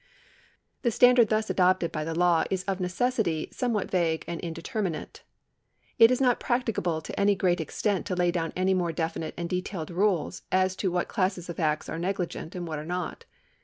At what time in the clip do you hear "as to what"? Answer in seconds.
10.51-11.07